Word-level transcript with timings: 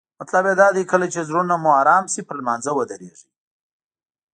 مطلب 0.19 0.43
یې 0.49 0.55
دا 0.61 0.67
دی 0.77 0.83
کله 0.91 1.05
چې 1.13 1.25
زړونه 1.29 1.53
مو 1.63 1.69
آرام 1.81 2.05
شي 2.13 2.21
پر 2.27 2.35
لمانځه 2.41 2.71
ودریږئ. 2.75 3.29